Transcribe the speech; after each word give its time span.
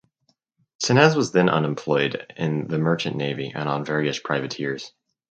Senez 0.83 1.15
was 1.15 1.31
then 1.31 1.47
employed 1.47 2.25
in 2.35 2.67
the 2.67 2.79
merchant 2.79 3.15
navy 3.17 3.51
and 3.53 3.69
on 3.69 3.85
various 3.85 4.17
privateers. 4.17 4.93